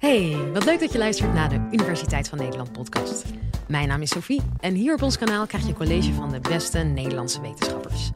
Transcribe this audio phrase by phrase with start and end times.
[0.00, 3.24] Hey, wat leuk dat je luistert naar de Universiteit van Nederland podcast.
[3.68, 6.78] Mijn naam is Sophie en hier op ons kanaal krijg je college van de beste
[6.78, 8.10] Nederlandse wetenschappers.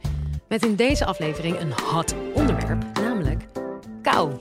[0.47, 3.45] Met in deze aflevering een hot onderwerp, namelijk
[4.01, 4.33] kou.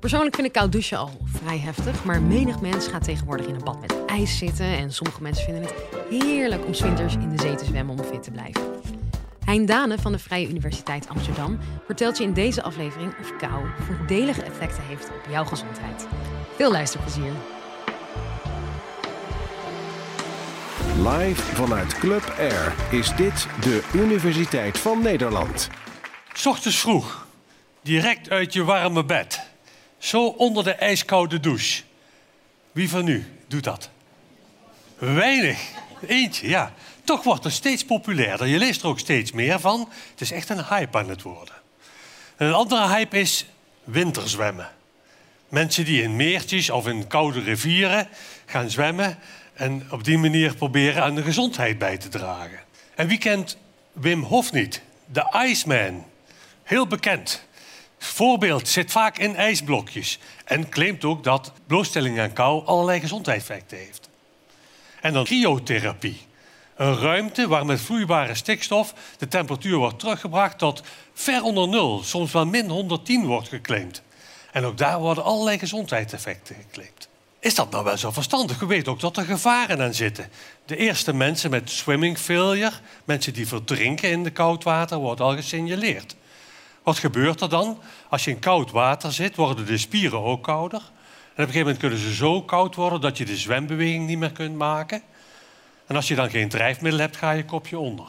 [0.00, 3.64] Persoonlijk vind ik koud douchen al vrij heftig, maar menig mens gaat tegenwoordig in een
[3.64, 5.74] bad met ijs zitten en sommige mensen vinden het
[6.10, 8.62] heerlijk om winters in de zee te zwemmen om fit te blijven.
[9.50, 14.42] Hein Dane van de Vrije Universiteit Amsterdam vertelt je in deze aflevering of kou voordelige
[14.42, 16.06] effecten heeft op jouw gezondheid.
[16.56, 17.32] Veel luisterplezier.
[20.96, 25.68] Live vanuit Club Air is dit de Universiteit van Nederland.
[26.32, 27.26] 's ochtends vroeg,
[27.82, 29.40] direct uit je warme bed.
[29.98, 31.82] Zo onder de ijskoude douche.
[32.72, 33.90] Wie van u doet dat?
[34.98, 35.58] Weinig.
[36.06, 36.72] Eentje, ja.
[37.10, 38.46] Toch wordt het steeds populairder.
[38.46, 39.88] Je leest er ook steeds meer van.
[40.10, 41.54] Het is echt een hype aan het worden.
[42.36, 43.46] En een andere hype is
[43.84, 44.70] winterzwemmen.
[45.48, 48.08] Mensen die in meertjes of in koude rivieren
[48.46, 49.18] gaan zwemmen
[49.54, 52.60] en op die manier proberen aan de gezondheid bij te dragen.
[52.94, 53.56] En wie kent
[53.92, 54.82] Wim Hof niet?
[55.06, 56.04] De Iceman.
[56.62, 57.44] Heel bekend.
[57.98, 64.08] Voorbeeld zit vaak in ijsblokjes en claimt ook dat blootstelling aan kou allerlei gezondheidseffecten heeft.
[65.00, 66.28] En dan cryotherapie.
[66.80, 72.32] Een ruimte waar met vloeibare stikstof de temperatuur wordt teruggebracht tot ver onder nul, soms
[72.32, 74.02] wel min 110 wordt geclaimd.
[74.52, 77.08] En ook daar worden allerlei gezondheidseffecten geclaimd.
[77.40, 78.58] Is dat nou wel zo verstandig?
[78.58, 80.30] We weten ook dat er gevaren aan zitten.
[80.64, 82.72] De eerste mensen met swimming failure,
[83.04, 86.16] mensen die verdrinken in de koud water, wordt al gesignaleerd.
[86.82, 87.78] Wat gebeurt er dan?
[88.08, 90.80] Als je in koud water zit, worden de spieren ook kouder.
[90.80, 94.18] En op een gegeven moment kunnen ze zo koud worden dat je de zwembeweging niet
[94.18, 95.02] meer kunt maken.
[95.90, 98.06] En als je dan geen drijfmiddel hebt, ga je kopje onder.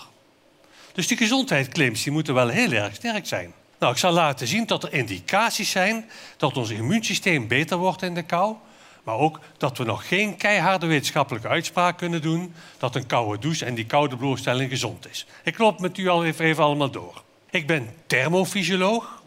[0.93, 3.53] Dus die gezondheidsclaims die moeten wel heel erg sterk zijn.
[3.79, 8.13] Nou, ik zal laten zien dat er indicaties zijn dat ons immuunsysteem beter wordt in
[8.13, 8.55] de kou.
[9.03, 13.65] Maar ook dat we nog geen keiharde wetenschappelijke uitspraak kunnen doen dat een koude douche
[13.65, 15.25] en die koude blootstelling gezond is.
[15.43, 17.23] Ik loop met u al even, even allemaal door.
[17.49, 19.21] Ik ben thermofysioloog.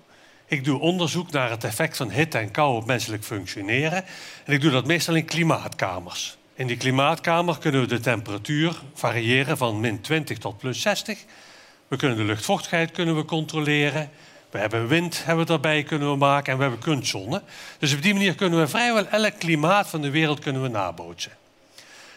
[0.47, 4.05] Ik doe onderzoek naar het effect van hitte en kou op menselijk functioneren.
[4.45, 6.37] En ik doe dat meestal in klimaatkamers.
[6.57, 11.19] In die klimaatkamer kunnen we de temperatuur variëren van min 20 tot plus 60.
[11.89, 14.11] We kunnen de luchtvochtigheid kunnen we controleren.
[14.51, 17.43] We hebben wind hebben we erbij kunnen we maken en we hebben kunstzonne.
[17.79, 21.33] Dus op die manier kunnen we vrijwel elk klimaat van de wereld kunnen we nabootsen.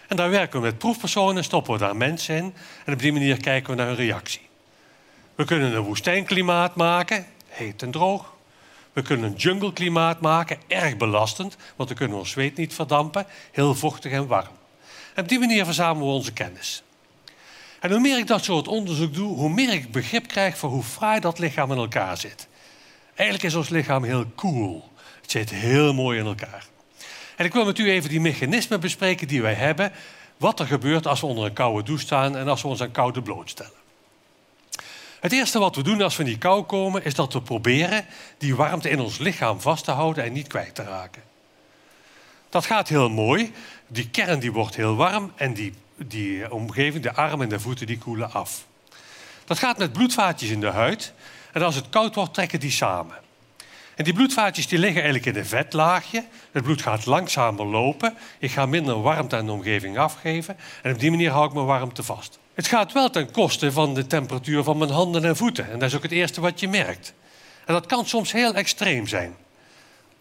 [0.07, 2.53] En daar werken we met proefpersonen, stoppen we daar mensen in
[2.85, 4.41] en op die manier kijken we naar hun reactie.
[5.35, 8.35] We kunnen een woestijnklimaat maken, heet en droog.
[8.97, 13.25] We kunnen een jungleklimaat maken, erg belastend, want dan kunnen we ons zweet niet verdampen,
[13.51, 14.55] heel vochtig en warm.
[15.13, 16.83] En op die manier verzamelen we onze kennis.
[17.79, 20.83] En hoe meer ik dat soort onderzoek doe, hoe meer ik begrip krijg voor hoe
[20.83, 22.47] fraai dat lichaam in elkaar zit.
[23.15, 24.91] Eigenlijk is ons lichaam heel cool.
[25.21, 26.67] Het zit heel mooi in elkaar.
[27.35, 29.91] En ik wil met u even die mechanismen bespreken die wij hebben.
[30.37, 32.91] Wat er gebeurt als we onder een koude douche staan en als we ons aan
[32.91, 33.76] koude blootstellen.
[35.19, 38.05] Het eerste wat we doen als we in die kou komen, is dat we proberen
[38.37, 41.21] die warmte in ons lichaam vast te houden en niet kwijt te raken.
[42.49, 43.53] Dat gaat heel mooi.
[43.87, 47.87] Die kern die wordt heel warm en die, die omgeving, de armen en de voeten,
[47.87, 48.65] die koelen af.
[49.45, 51.13] Dat gaat met bloedvaatjes in de huid.
[51.53, 53.15] En als het koud wordt, trekken die samen.
[53.95, 56.25] En die bloedvaatjes die liggen eigenlijk in een vetlaagje.
[56.51, 58.17] Het bloed gaat langzamer lopen.
[58.39, 60.57] Ik ga minder warmte aan de omgeving afgeven.
[60.83, 62.39] En op die manier hou ik mijn warmte vast.
[62.57, 65.71] Het gaat wel ten koste van de temperatuur van mijn handen en voeten.
[65.71, 67.13] En dat is ook het eerste wat je merkt.
[67.65, 69.35] En dat kan soms heel extreem zijn.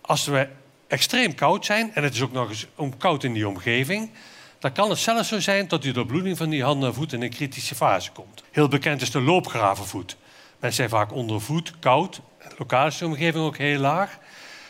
[0.00, 0.48] Als we
[0.86, 2.66] extreem koud zijn, en het is ook nog eens
[2.98, 4.10] koud in die omgeving,
[4.58, 7.24] dan kan het zelfs zo zijn dat die doorbloeding van die handen en voeten in
[7.24, 8.42] een kritische fase komt.
[8.50, 10.16] Heel bekend is de loopgravenvoet.
[10.50, 12.20] Mensen zijn vaak onder voet koud,
[12.58, 14.18] lokaal is de omgeving ook heel laag.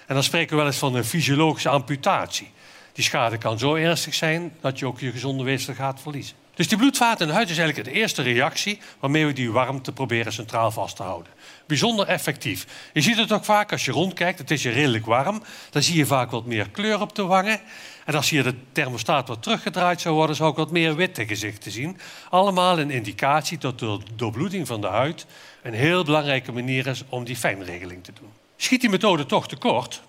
[0.06, 2.50] En dan spreken we wel eens van een fysiologische amputatie.
[2.93, 6.37] Die schade kan zo ernstig zijn dat je ook je gezonde weefsel gaat verliezen.
[6.56, 9.93] Dus die bloedvaten in de huid is eigenlijk de eerste reactie waarmee we die warmte
[9.93, 11.33] proberen centraal vast te houden.
[11.67, 12.67] Bijzonder effectief.
[12.93, 15.42] Je ziet het ook vaak als je rondkijkt, het is hier redelijk warm.
[15.71, 17.60] Dan zie je vaak wat meer kleur op de wangen.
[18.04, 21.71] En als hier de thermostaat wat teruggedraaid zou worden, zou ik wat meer witte gezichten
[21.71, 21.98] zien.
[22.31, 25.27] Allemaal een indicatie dat de doorbloeding van de huid
[25.63, 28.31] een heel belangrijke manier is om die fijnregeling te doen.
[28.57, 30.03] Schiet die methode toch tekort,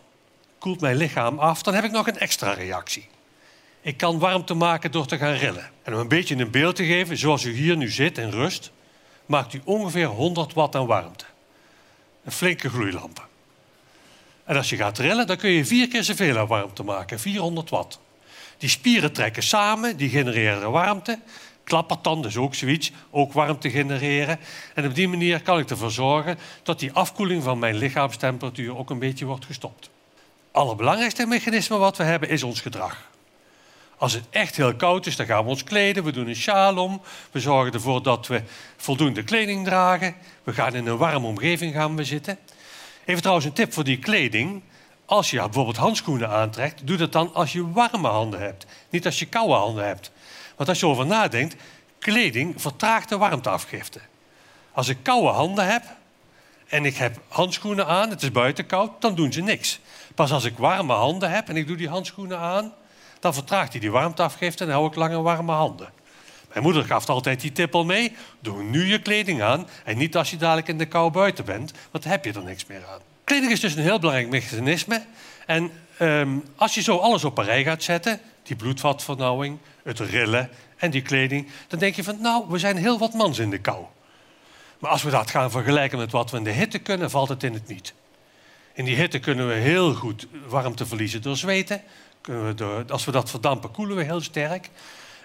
[0.59, 3.07] koelt mijn lichaam af, dan heb ik nog een extra reactie.
[3.81, 5.69] Ik kan warmte maken door te gaan rillen.
[5.83, 8.71] En om een beetje een beeld te geven, zoals u hier nu zit in rust,
[9.25, 11.25] maakt u ongeveer 100 watt aan warmte.
[12.23, 13.23] Een flinke gloeilampen.
[14.43, 17.69] En als je gaat trillen, dan kun je vier keer zoveel aan warmte maken, 400
[17.69, 17.99] watt.
[18.57, 21.19] Die spieren trekken samen, die genereren warmte.
[21.63, 24.39] Klappertand is ook zoiets, ook warmte genereren.
[24.73, 28.89] En op die manier kan ik ervoor zorgen dat die afkoeling van mijn lichaamstemperatuur ook
[28.89, 29.89] een beetje wordt gestopt.
[30.51, 33.09] allerbelangrijkste mechanisme wat we hebben is ons gedrag.
[33.97, 36.03] Als het echt heel koud is, dan gaan we ons kleden.
[36.03, 37.01] We doen een sjaal om.
[37.31, 38.41] We zorgen ervoor dat we
[38.77, 40.15] voldoende kleding dragen.
[40.43, 42.37] We gaan in een warme omgeving gaan we zitten.
[43.05, 44.61] Even trouwens een tip voor die kleding.
[45.05, 48.65] Als je bijvoorbeeld handschoenen aantrekt, doe dat dan als je warme handen hebt.
[48.89, 50.11] Niet als je koude handen hebt.
[50.55, 51.55] Want als je over nadenkt,
[51.99, 53.99] kleding vertraagt de warmteafgifte.
[54.71, 55.83] Als ik koude handen heb
[56.67, 59.79] en ik heb handschoenen aan, het is buiten koud, dan doen ze niks.
[60.15, 62.73] Pas als ik warme handen heb en ik doe die handschoenen aan,
[63.19, 65.89] dan vertraagt hij die warmteafgifte en hou ik lange warme handen.
[66.49, 68.15] Mijn moeder gaf altijd die tip al mee.
[68.39, 71.71] Doe nu je kleding aan en niet als je dadelijk in de kou buiten bent,
[71.91, 72.99] want dan heb je er niks meer aan.
[73.23, 75.03] Kleding is dus een heel belangrijk mechanisme.
[75.45, 75.71] En
[76.01, 80.91] um, als je zo alles op een rij gaat zetten, die bloedvatvernauwing, het rillen en
[80.91, 83.85] die kleding, dan denk je van nou, we zijn heel wat mans in de kou.
[84.79, 87.43] Maar als we dat gaan vergelijken met wat we in de hitte kunnen, valt het
[87.43, 87.93] in het niet.
[88.73, 91.81] In die hitte kunnen we heel goed warmte verliezen door zweten.
[92.89, 94.69] Als we dat verdampen, koelen we heel sterk.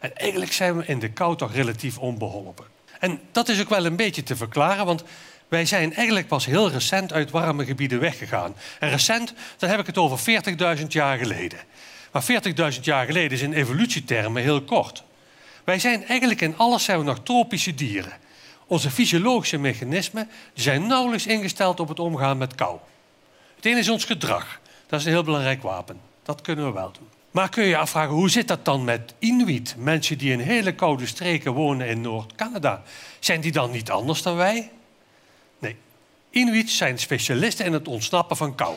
[0.01, 2.65] En eigenlijk zijn we in de kou toch relatief onbeholpen.
[2.99, 5.05] En dat is ook wel een beetje te verklaren, want
[5.49, 8.55] wij zijn eigenlijk pas heel recent uit warme gebieden weggegaan.
[8.79, 10.43] En recent, dan heb ik het over
[10.79, 11.59] 40.000 jaar geleden.
[12.13, 12.25] Maar
[12.75, 15.05] 40.000 jaar geleden is in evolutietermen heel kort.
[15.65, 18.13] Wij zijn eigenlijk in alles zijn we nog tropische dieren.
[18.67, 22.79] Onze fysiologische mechanismen zijn nauwelijks ingesteld op het omgaan met kou.
[23.57, 24.61] Het ene is ons gedrag.
[24.87, 26.12] Dat is een heel belangrijk wapen.
[26.23, 27.09] Dat kunnen we wel doen.
[27.31, 29.75] Maar kun je je afvragen, hoe zit dat dan met Inuit?
[29.79, 32.83] Mensen die in hele koude streken wonen in Noord-Canada.
[33.19, 34.71] Zijn die dan niet anders dan wij?
[35.59, 35.77] Nee.
[36.31, 38.77] Inuit zijn specialisten in het ontsnappen van kou.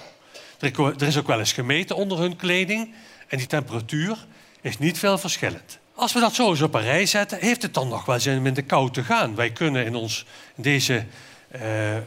[0.60, 2.94] Er is ook wel eens gemeten onder hun kleding.
[3.28, 4.26] En die temperatuur
[4.62, 5.80] is niet veel verschillend.
[5.96, 8.38] Als we dat zo eens op een rij zetten, heeft het dan nog wel zin
[8.38, 9.36] om in de kou te gaan?
[9.36, 10.26] Wij kunnen in, ons,
[10.56, 11.06] deze
[11.56, 11.62] uh,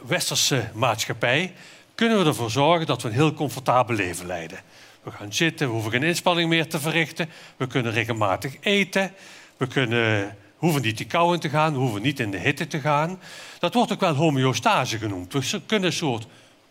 [0.07, 1.53] westerse maatschappij
[1.95, 4.59] kunnen we ervoor zorgen dat we een heel comfortabel leven leiden.
[5.03, 7.31] We gaan zitten, we hoeven geen inspanning meer te verrichten.
[7.57, 9.13] We kunnen regelmatig eten.
[9.57, 12.67] We kunnen, hoeven niet die kou in te gaan, we hoeven niet in de hitte
[12.67, 13.21] te gaan.
[13.59, 15.33] Dat wordt ook wel homeostase genoemd.
[15.33, 16.27] We kunnen een soort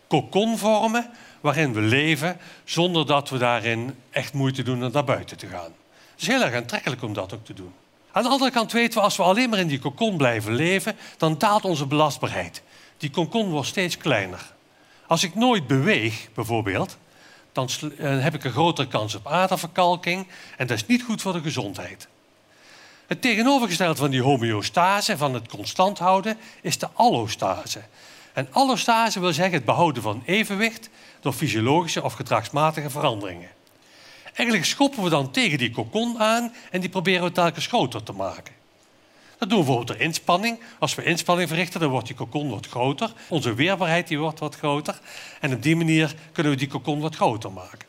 [0.06, 1.10] kokon vormen
[1.40, 5.72] waarin we leven zonder dat we daarin echt moeite doen om naar buiten te gaan.
[6.10, 7.72] Het is heel erg aantrekkelijk om dat ook te doen.
[8.12, 10.96] Aan de andere kant weten we, als we alleen maar in die kokon blijven leven,
[11.16, 12.62] dan daalt onze belastbaarheid.
[12.96, 14.52] Die kokon wordt steeds kleiner.
[15.06, 16.98] Als ik nooit beweeg, bijvoorbeeld,
[17.66, 20.26] dan eh, heb ik een grotere kans op aderverkalking
[20.56, 22.08] en dat is niet goed voor de gezondheid.
[23.06, 27.80] Het tegenovergestelde van die homeostase, van het constant houden, is de allostase.
[28.32, 30.90] En allostase wil zeggen het behouden van evenwicht
[31.20, 33.50] door fysiologische of gedragsmatige veranderingen.
[34.24, 38.12] Eigenlijk schoppen we dan tegen die kokon aan en die proberen we telkens groter te
[38.12, 38.54] maken.
[39.38, 40.58] Dat doen we bijvoorbeeld door inspanning.
[40.78, 43.12] Als we inspanning verrichten, dan wordt die kokon wat groter.
[43.28, 45.00] Onze weerbaarheid die wordt wat groter.
[45.40, 47.86] En op die manier kunnen we die kokon wat groter maken.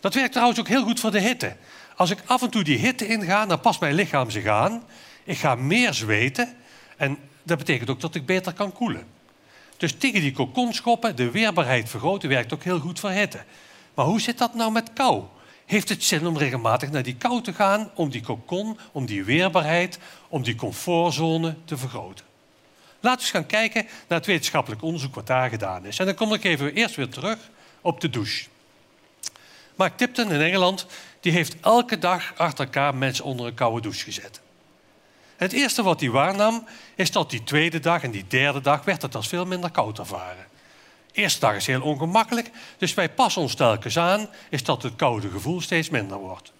[0.00, 1.56] Dat werkt trouwens ook heel goed voor de hitte.
[1.96, 4.82] Als ik af en toe die hitte inga, dan past mijn lichaam zich aan.
[5.24, 6.56] Ik ga meer zweten
[6.96, 9.06] en dat betekent ook dat ik beter kan koelen.
[9.76, 13.44] Dus tegen die kokon schoppen, de weerbaarheid vergroten, werkt ook heel goed voor hitte.
[13.94, 15.24] Maar hoe zit dat nou met kou?
[15.66, 19.24] Heeft het zin om regelmatig naar die kou te gaan, om die kokon, om die
[19.24, 19.98] weerbaarheid,
[20.28, 22.24] om die comfortzone te vergroten.
[23.00, 25.98] Laten we eens gaan kijken naar het wetenschappelijk onderzoek wat daar gedaan is.
[25.98, 27.38] En dan kom ik even eerst weer terug
[27.80, 28.46] op de douche.
[29.74, 30.86] Mark Tipton in Engeland
[31.20, 34.40] die heeft elke dag achter elkaar mensen onder een koude douche gezet.
[35.36, 39.02] het eerste wat hij waarnam is dat die tweede dag en die derde dag werd
[39.02, 40.46] het als veel minder koud ervaren
[41.16, 45.30] eerste dag is heel ongemakkelijk, dus wij passen ons telkens aan, is dat het koude
[45.30, 46.52] gevoel steeds minder wordt.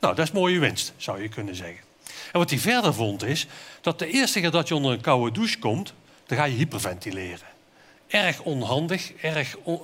[0.00, 1.86] Nou, dat is mooie winst, zou je kunnen zeggen.
[2.32, 3.46] En wat hij verder vond is
[3.80, 5.92] dat de eerste keer dat je onder een koude douche komt,
[6.26, 7.46] dan ga je hyperventileren.
[8.06, 9.74] Erg onhandig, erg uh,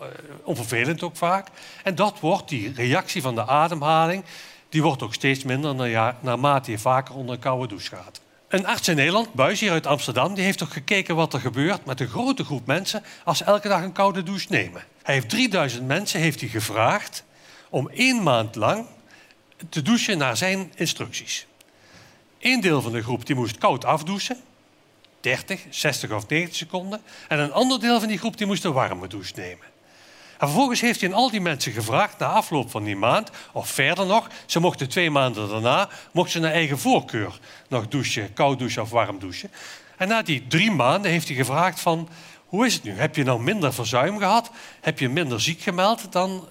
[0.42, 1.48] onvervelend ook vaak.
[1.82, 4.24] En dat wordt, die reactie van de ademhaling,
[4.68, 5.74] die wordt ook steeds minder
[6.20, 8.20] naarmate je vaker onder een koude douche gaat.
[8.54, 12.00] Een arts in Nederland, Buis uit Amsterdam, die heeft toch gekeken wat er gebeurt met
[12.00, 14.84] een grote groep mensen als ze elke dag een koude douche nemen.
[15.02, 17.24] Hij heeft 3000 mensen heeft hij gevraagd
[17.70, 18.86] om één maand lang
[19.68, 21.46] te douchen naar zijn instructies.
[22.38, 24.40] Eén deel van de groep die moest koud afdouchen,
[25.20, 27.00] 30, 60 of 90 seconden.
[27.28, 29.66] En een ander deel van die groep die moest een warme douche nemen.
[30.38, 33.68] En vervolgens heeft hij aan al die mensen gevraagd, na afloop van die maand, of
[33.68, 37.38] verder nog, ze mochten twee maanden daarna, mochten ze naar eigen voorkeur
[37.68, 39.50] nog douchen, koud douchen of warm douchen.
[39.96, 42.08] En na die drie maanden heeft hij gevraagd van,
[42.46, 42.92] hoe is het nu?
[42.92, 44.50] Heb je nou minder verzuim gehad?
[44.80, 46.48] Heb je minder ziek gemeld dan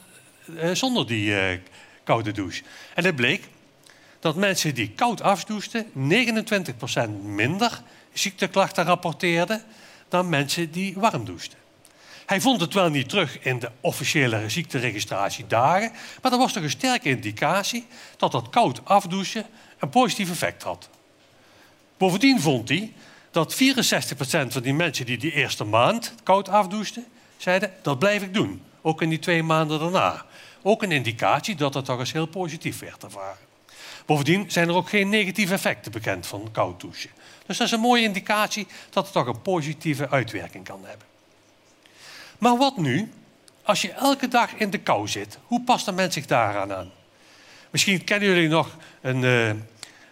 [0.58, 1.60] eh, zonder die eh,
[2.04, 2.64] koude douche?
[2.94, 3.48] En het bleek
[4.20, 5.90] dat mensen die koud afdouchten 29%
[7.22, 7.82] minder
[8.14, 9.64] ziekteklachten rapporteerden
[10.10, 11.63] dan mensen die warm douchten.
[12.26, 16.70] Hij vond het wel niet terug in de officiële ziekteregistratiedagen, maar er was toch een
[16.70, 17.86] sterke indicatie
[18.18, 19.46] dat dat koud afdouchen
[19.80, 20.90] een positief effect had.
[21.98, 22.94] Bovendien vond hij
[23.32, 23.58] dat 64%
[24.48, 27.06] van die mensen die die eerste maand koud afdouchten,
[27.38, 30.26] zeiden dat blijf ik doen, ook in die twee maanden daarna.
[30.62, 33.52] Ook een indicatie dat het toch eens heel positief werd ervaren.
[34.06, 37.10] Bovendien zijn er ook geen negatieve effecten bekend van koud douchen.
[37.46, 41.13] Dus dat is een mooie indicatie dat het toch een positieve uitwerking kan hebben.
[42.40, 43.12] Maar wat nu
[43.64, 45.38] als je elke dag in de kou zit?
[45.46, 46.92] Hoe past een mens zich daaraan aan?
[47.70, 49.52] Misschien kennen jullie nog een, uh,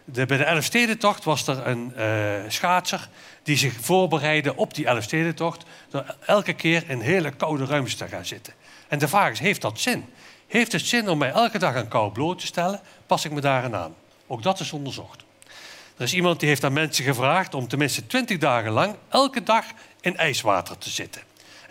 [0.05, 3.09] de, bij de Elfstedentocht was er een uh, schaatser
[3.43, 8.25] die zich voorbereidde op die Elfstedentocht door elke keer in hele koude ruimtes te gaan
[8.25, 8.53] zitten.
[8.87, 10.05] En de vraag is, heeft dat zin?
[10.47, 12.81] Heeft het zin om mij elke dag aan kou bloot te stellen?
[13.05, 13.95] Pas ik me daaraan aan?
[14.27, 15.23] Ook dat is onderzocht.
[15.97, 19.65] Er is iemand die heeft aan mensen gevraagd om tenminste 20 dagen lang elke dag
[20.01, 21.21] in ijswater te zitten.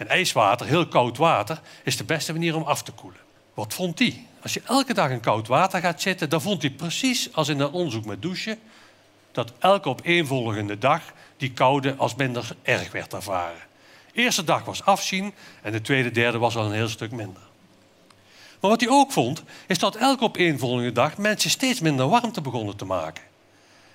[0.01, 3.21] En ijswater, heel koud water, is de beste manier om af te koelen.
[3.55, 4.27] Wat vond hij?
[4.43, 7.59] Als je elke dag in koud water gaat zitten, dan vond hij precies als in
[7.59, 8.59] dat onderzoek met douchen,
[9.33, 11.03] dat elke opeenvolgende dag
[11.37, 13.61] die koude als minder erg werd ervaren.
[14.13, 17.43] De eerste dag was afzien en de tweede, derde was al een heel stuk minder.
[18.61, 22.77] Maar wat hij ook vond, is dat elke opeenvolgende dag mensen steeds minder warmte begonnen
[22.77, 23.25] te maken.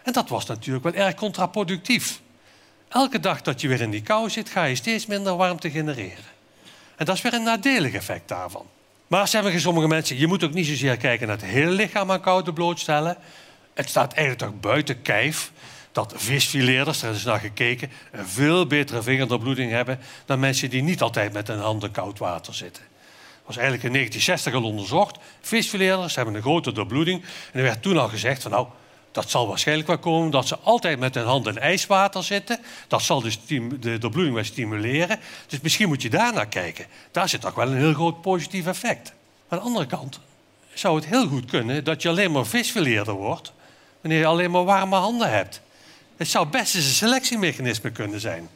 [0.03, 2.21] En dat was natuurlijk wel erg contraproductief.
[2.95, 6.23] Elke dag dat je weer in die kou zit, ga je steeds minder warmte genereren.
[6.95, 8.65] En dat is weer een nadelig effect daarvan.
[9.07, 12.21] Maar zeggen sommige mensen, je moet ook niet zozeer kijken naar het hele lichaam aan
[12.21, 13.17] koude blootstellen.
[13.73, 15.51] Het staat eigenlijk toch buiten kijf
[15.91, 21.01] dat visfileerders, daar is naar gekeken, een veel betere vingerdoorbloeding hebben dan mensen die niet
[21.01, 22.83] altijd met hun handen koud water zitten.
[22.91, 25.17] Dat was eigenlijk in 1960 al onderzocht.
[25.41, 27.21] Visfileerders hebben een grote doorbloeding.
[27.21, 28.67] En er werd toen al gezegd van nou,
[29.15, 32.59] dat zal waarschijnlijk wel komen dat ze altijd met hun handen in ijswater zitten.
[32.87, 33.37] Dat zal de,
[33.79, 35.19] de doorbloeding wel stimuleren.
[35.47, 36.85] Dus misschien moet je daar naar kijken.
[37.11, 39.13] Daar zit toch wel een heel groot positief effect.
[39.47, 40.19] Aan de andere kant
[40.73, 43.53] zou het heel goed kunnen dat je alleen maar visfileerder wordt
[44.01, 45.61] wanneer je alleen maar warme handen hebt.
[46.17, 48.49] Het zou best eens een selectiemechanisme kunnen zijn.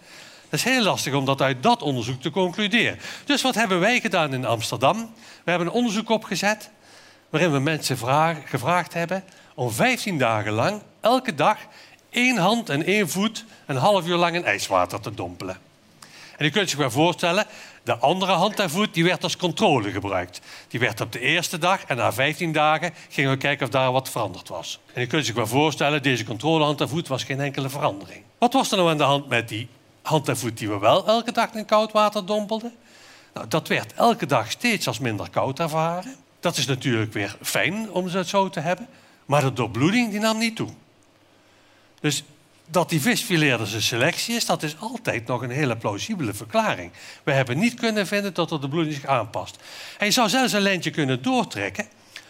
[0.49, 2.99] Dat is heel lastig om dat uit dat onderzoek te concluderen.
[3.25, 5.13] Dus wat hebben wij gedaan in Amsterdam?
[5.43, 6.69] We hebben een onderzoek opgezet
[7.29, 7.97] waarin we mensen
[8.45, 9.23] gevraagd hebben
[9.59, 11.57] om 15 dagen lang elke dag
[12.09, 15.57] één hand en één voet een half uur lang in ijswater te dompelen.
[16.37, 17.45] En je kunt zich wel voorstellen,
[17.83, 20.41] de andere hand en voet die werd als controle gebruikt.
[20.67, 23.91] Die werd op de eerste dag en na 15 dagen gingen we kijken of daar
[23.91, 24.79] wat veranderd was.
[24.93, 28.23] En je kunt zich wel voorstellen, deze controlehand en voet was geen enkele verandering.
[28.37, 29.67] Wat was er nou aan de hand met die
[30.01, 32.73] hand en voet die we wel elke dag in koud water dompelden?
[33.33, 36.15] Nou, dat werd elke dag steeds als minder koud ervaren.
[36.39, 38.87] Dat is natuurlijk weer fijn om het zo te hebben.
[39.29, 40.69] Maar de doorbloeding die nam niet toe.
[41.99, 42.23] Dus
[42.65, 46.91] dat die visfileerders een selectie is, dat is altijd nog een hele plausibele verklaring.
[47.23, 49.57] We hebben niet kunnen vinden dat er de bloeding zich aanpast.
[49.97, 51.87] En je zou zelfs een lijntje kunnen doortrekken.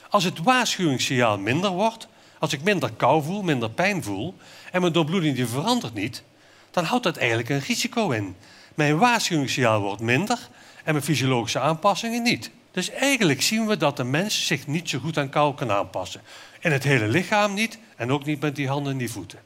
[0.09, 2.07] Als het waarschuwingssignaal minder wordt,
[2.39, 4.35] als ik minder kou voel, minder pijn voel
[4.71, 6.23] en mijn doorbloeding die verandert niet,
[6.71, 8.35] dan houdt dat eigenlijk een risico in.
[8.75, 10.49] Mijn waarschuwingssignaal wordt minder
[10.83, 12.51] en mijn fysiologische aanpassingen niet.
[12.71, 16.21] Dus eigenlijk zien we dat de mens zich niet zo goed aan kou kan aanpassen.
[16.59, 19.39] En het hele lichaam niet en ook niet met die handen en die voeten.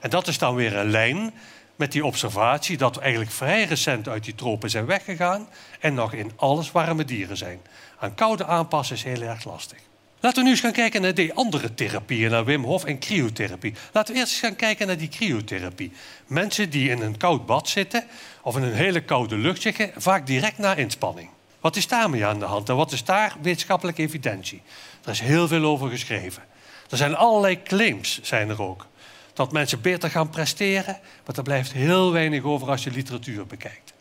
[0.00, 1.32] En dat is dan weer een lijn
[1.76, 5.48] met die observatie dat we eigenlijk vrij recent uit die tropen zijn weggegaan
[5.80, 7.60] en nog in alles warme dieren zijn.
[7.98, 9.78] Aan koude aanpassen is heel erg lastig.
[10.20, 13.74] Laten we nu eens gaan kijken naar die andere therapieën, naar Wim Hof en cryotherapie.
[13.92, 15.92] Laten we eerst eens gaan kijken naar die cryotherapie.
[16.26, 18.04] Mensen die in een koud bad zitten
[18.42, 21.28] of in een hele koude lucht zitten, vaak direct na inspanning.
[21.60, 24.62] Wat is daarmee aan de hand en wat is daar wetenschappelijke evidentie?
[25.04, 26.42] Er is heel veel over geschreven.
[26.90, 28.86] Er zijn allerlei claims, zijn er ook.
[29.32, 33.92] Dat mensen beter gaan presteren, maar er blijft heel weinig over als je literatuur bekijkt.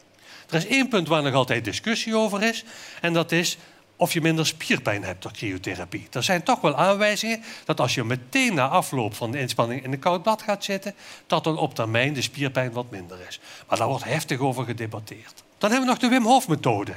[0.50, 2.64] Er is één punt waar nog altijd discussie over is,
[3.02, 3.58] en dat is
[3.98, 6.08] of je minder spierpijn hebt door cryotherapie.
[6.12, 9.92] Er zijn toch wel aanwijzingen dat als je meteen na afloop van de inspanning in
[9.92, 10.96] een koud bad gaat zitten,
[11.28, 13.40] dat dan op termijn de spierpijn wat minder is.
[13.68, 15.44] Maar daar wordt heftig over gedebatteerd.
[15.58, 16.94] Dan hebben we nog de Wim Hof methode.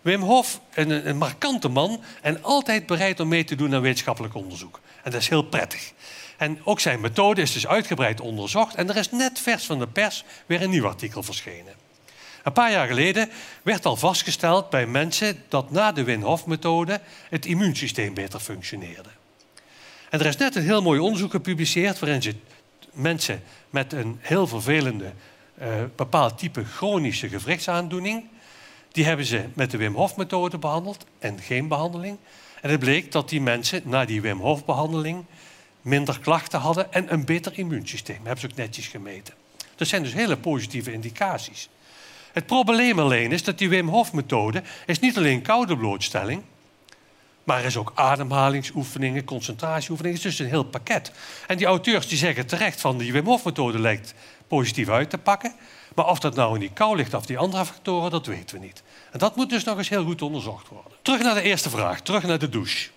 [0.00, 4.34] Wim Hof, een, een markante man en altijd bereid om mee te doen aan wetenschappelijk
[4.34, 4.80] onderzoek.
[5.02, 5.92] En dat is heel prettig.
[6.36, 8.74] En ook zijn methode is dus uitgebreid onderzocht.
[8.74, 11.74] En er is net vers van de pers weer een nieuw artikel verschenen.
[12.42, 13.30] Een paar jaar geleden
[13.62, 19.08] werd al vastgesteld bij mensen dat na de Wim Hof-methode het immuunsysteem beter functioneerde.
[20.10, 22.34] En er is net een heel mooi onderzoek gepubliceerd waarin ze
[22.92, 25.12] mensen met een heel vervelende
[25.62, 25.66] uh,
[25.96, 28.24] bepaald type chronische gewrichtsaandoening
[28.92, 32.16] die hebben ze met de Wim Hof-methode behandeld en geen behandeling.
[32.60, 35.24] En het bleek dat die mensen na die Wim Hof-behandeling
[35.82, 38.16] minder klachten hadden en een beter immuunsysteem.
[38.16, 39.34] Dat hebben ze ook netjes gemeten.
[39.76, 41.68] Dat zijn dus hele positieve indicaties.
[42.32, 46.42] Het probleem alleen is dat die Wim Hof-methode is niet alleen koude blootstelling,
[47.44, 50.16] maar er is ook ademhalingsoefeningen, concentratieoefeningen.
[50.16, 51.12] Het is dus een heel pakket.
[51.46, 54.14] En die auteurs die zeggen terecht van die Wim Hof-methode lijkt
[54.48, 55.54] positief uit te pakken.
[55.94, 58.66] Maar of dat nou in die kou ligt of die andere factoren, dat weten we
[58.66, 58.82] niet.
[59.10, 60.92] En dat moet dus nog eens heel goed onderzocht worden.
[61.02, 62.90] Terug naar de eerste vraag, terug naar de douche.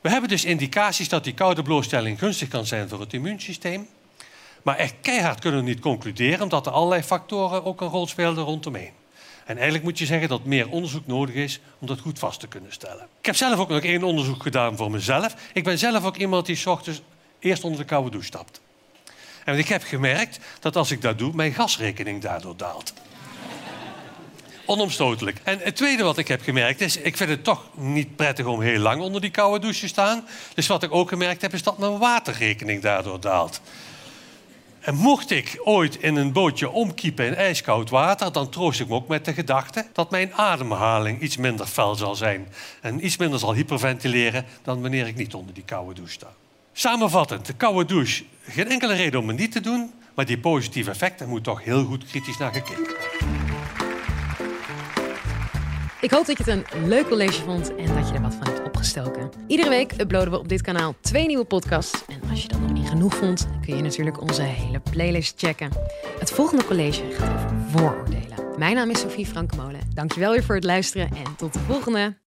[0.00, 3.88] We hebben dus indicaties dat die koude blootstelling gunstig kan zijn voor het immuunsysteem.
[4.62, 8.44] Maar echt keihard kunnen we niet concluderen, omdat er allerlei factoren ook een rol spelen
[8.44, 8.92] rondomheen.
[9.44, 12.46] En eigenlijk moet je zeggen dat meer onderzoek nodig is om dat goed vast te
[12.46, 13.08] kunnen stellen.
[13.20, 15.34] Ik heb zelf ook nog één onderzoek gedaan voor mezelf.
[15.52, 17.00] Ik ben zelf ook iemand die s ochtends
[17.38, 18.60] eerst onder de koude douche stapt.
[19.46, 22.92] En ik heb gemerkt dat als ik dat doe, mijn gasrekening daardoor daalt.
[24.64, 25.40] Onomstotelijk.
[25.42, 28.60] En het tweede wat ik heb gemerkt is, ik vind het toch niet prettig om
[28.60, 30.26] heel lang onder die koude douche te staan.
[30.54, 33.60] Dus wat ik ook gemerkt heb, is dat mijn waterrekening daardoor daalt.
[34.80, 38.94] En mocht ik ooit in een bootje omkiepen in ijskoud water, dan troost ik me
[38.94, 42.48] ook met de gedachte dat mijn ademhaling iets minder fel zal zijn.
[42.80, 46.28] En iets minder zal hyperventileren dan wanneer ik niet onder die koude douche sta.
[46.78, 50.90] Samenvattend, de koude douche, geen enkele reden om het niet te doen, maar die positieve
[50.90, 52.96] effecten moet toch heel goed kritisch naar gekeken.
[56.00, 58.46] Ik hoop dat je het een leuk college vond en dat je er wat van
[58.46, 59.30] hebt opgestoken.
[59.46, 62.04] Iedere week uploaden we op dit kanaal twee nieuwe podcasts.
[62.08, 65.70] En als je dat nog niet genoeg vond, kun je natuurlijk onze hele playlist checken.
[66.18, 68.58] Het volgende college gaat over vooroordelen.
[68.58, 69.80] Mijn naam is Sophie Frankemolen.
[69.94, 72.16] Dankjewel weer voor het luisteren en tot de volgende.